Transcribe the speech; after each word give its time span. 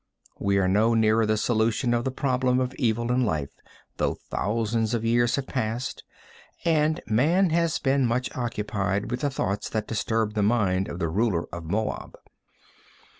We 0.39 0.57
are 0.57 0.67
no 0.67 0.95
nearer 0.95 1.27
the 1.27 1.37
solution 1.37 1.93
of 1.93 2.05
the 2.05 2.09
problem 2.11 2.59
of 2.59 2.73
evil 2.79 3.11
in 3.11 3.23
life, 3.23 3.51
though 3.97 4.15
thousands 4.31 4.95
of 4.95 5.05
years 5.05 5.35
have 5.35 5.45
passed 5.45 6.03
and 6.65 6.99
man 7.05 7.51
has 7.51 7.77
been 7.77 8.07
much 8.07 8.35
occupied 8.35 9.11
with 9.11 9.19
the 9.19 9.29
thoughts 9.29 9.69
that 9.69 9.85
disturbed 9.87 10.33
the 10.33 10.41
mind 10.41 10.87
of 10.87 10.97
the 10.97 11.07
ruler 11.07 11.45
of 11.53 11.65
Moab. 11.65 12.17